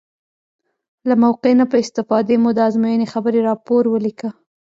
[1.07, 4.29] له موقع نه په استفادې مو د ازموینې خبري راپور ولیکه.